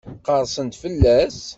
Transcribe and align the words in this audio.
Qerrsen-d 0.25 0.73
fell-as? 0.81 1.39